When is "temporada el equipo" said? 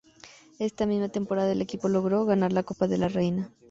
1.09-1.87